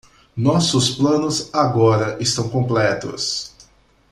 [0.35, 3.51] Nossos planos agora estão completos.